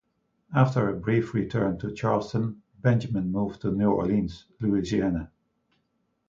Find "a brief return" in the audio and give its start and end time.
0.89-1.77